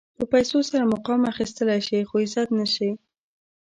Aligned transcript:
په 0.17 0.23
پیسو 0.31 0.59
سره 0.69 0.91
مقام 0.93 1.21
اخيستلی 1.33 1.79
شې 1.87 2.07
خو 2.09 2.15
عزت 2.23 2.47
نه 2.59 2.65
شې. 2.73 2.89